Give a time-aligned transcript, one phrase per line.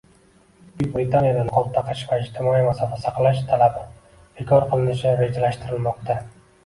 [0.77, 3.85] Buyuk Britaniyada niqob taqish va ijtimoiy masofa saqlash talabi
[4.41, 6.19] bekor qilinishi rejalashtirilmoqda